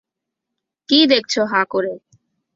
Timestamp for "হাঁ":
1.45-1.65